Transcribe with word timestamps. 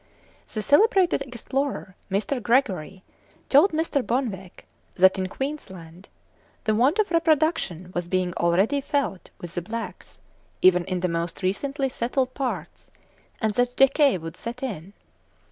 The 0.51 0.63
celebrated 0.63 1.21
explorer, 1.21 1.95
Mr. 2.09 2.41
Gregory, 2.41 3.03
told 3.49 3.71
Mr. 3.71 4.03
Bonwick, 4.03 4.65
that 4.95 5.19
in 5.19 5.27
Queensland 5.29 6.09
"the 6.63 6.73
want 6.73 6.97
of 6.97 7.11
reproduction 7.11 7.91
was 7.93 8.07
being 8.07 8.33
already 8.33 8.81
felt 8.81 9.29
with 9.39 9.53
the 9.53 9.61
blacks, 9.61 10.19
even 10.63 10.85
in 10.85 11.01
the 11.01 11.07
most 11.07 11.43
recently 11.43 11.87
settled 11.87 12.33
parts, 12.33 12.89
and 13.39 13.53
that 13.53 13.75
decay 13.75 14.17
would 14.17 14.35
set 14.35 14.63
in." 14.63 14.93